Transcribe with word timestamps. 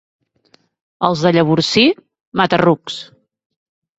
Els 1.09 1.25
de 1.25 1.31
Llavorsí, 1.35 1.83
mata-rucs. 2.41 2.97